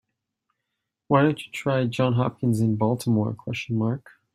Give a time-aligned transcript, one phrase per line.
[1.09, 3.37] Why don't you try Johns Hopkins in Baltimore?